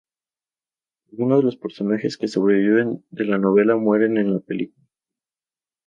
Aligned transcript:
Algunos 1.11 1.37
de 1.37 1.43
los 1.43 1.57
personajes 1.57 2.17
que 2.17 2.27
sobreviven 2.27 3.05
en 3.11 3.29
la 3.29 3.37
novela 3.37 3.75
mueren 3.75 4.17
en 4.17 4.33
la 4.33 4.39
película. 4.39 4.87